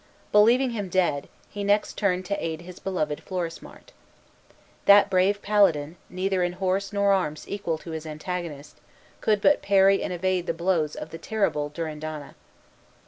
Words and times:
Believing 0.31 0.71
him 0.71 0.89
dead, 0.89 1.29
he 1.47 1.63
next 1.63 1.95
turned 1.95 2.25
to 2.25 2.43
aid 2.43 2.61
his 2.61 2.79
beloved 2.79 3.21
Florismart. 3.23 3.91
That 4.85 5.11
brave 5.11 5.43
paladin, 5.43 5.95
neither 6.09 6.41
in 6.41 6.53
horse 6.53 6.91
nor 6.91 7.11
arms 7.13 7.45
equal 7.47 7.77
to 7.77 7.91
his 7.91 8.07
antagonist, 8.07 8.77
could 9.21 9.41
but 9.41 9.61
parry 9.61 10.01
and 10.01 10.11
evade 10.11 10.47
the 10.47 10.55
blows 10.55 10.95
of 10.95 11.11
the 11.11 11.19
terrible 11.19 11.69
Durindana. 11.69 12.33